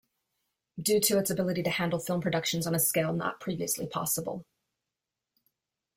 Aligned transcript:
Due 0.81 0.99
to 0.99 1.19
its 1.19 1.29
ability 1.29 1.61
to 1.61 1.69
handle 1.69 1.99
film 1.99 2.21
productions 2.21 2.65
on 2.65 2.73
a 2.73 2.79
scale 2.79 3.13
not 3.13 3.39
previously 3.39 3.85
possible. 3.85 4.43